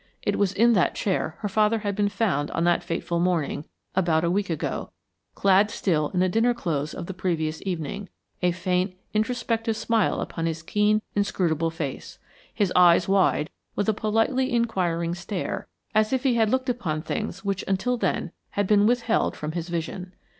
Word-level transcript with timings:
It 0.23 0.39
was 0.39 0.51
in 0.51 0.73
that 0.73 0.95
chair 0.95 1.35
her 1.41 1.47
father 1.47 1.77
had 1.77 1.95
been 1.95 2.09
found 2.09 2.49
on 2.49 2.63
that 2.63 2.81
fateful 2.83 3.19
morning, 3.19 3.65
about 3.95 4.23
a 4.23 4.31
week 4.31 4.49
ago, 4.49 4.89
clad 5.35 5.69
still 5.69 6.09
in 6.09 6.21
the 6.21 6.27
dinner 6.27 6.55
clothes 6.55 6.95
of 6.95 7.05
the 7.05 7.13
previous 7.13 7.61
evening, 7.67 8.09
a 8.41 8.51
faint, 8.51 8.95
introspective 9.13 9.77
smile 9.77 10.19
upon 10.19 10.47
his 10.47 10.63
keen, 10.63 11.03
inscrutable 11.13 11.69
face; 11.69 12.17
his 12.51 12.73
eyes 12.75 13.07
wide, 13.07 13.51
with 13.75 13.87
a 13.87 13.93
politely 13.93 14.51
inquiring 14.51 15.13
stare, 15.13 15.67
as 15.93 16.11
if 16.11 16.23
he 16.23 16.33
had 16.33 16.49
looked 16.49 16.67
upon 16.67 17.03
things 17.03 17.45
which 17.45 17.63
until 17.67 17.95
then 17.95 18.31
had 18.57 18.65
been 18.65 18.87
withheld 18.87 19.35
from 19.37 19.51
his 19.51 19.69
vision. 19.69 20.13